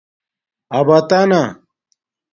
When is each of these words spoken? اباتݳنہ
اباتݳنہ 0.77 1.41